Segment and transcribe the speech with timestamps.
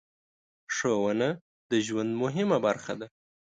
[0.75, 1.29] ښوونه
[1.71, 3.07] د ژوند مهمه برخه ده.